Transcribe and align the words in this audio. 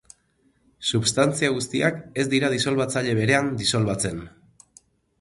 Substantzia 0.91 1.51
guztiak 1.59 2.01
ez 2.23 2.27
dira 2.33 2.51
disolbatzaile 2.57 3.17
berean 3.23 3.55
disolbatzen. 3.63 4.29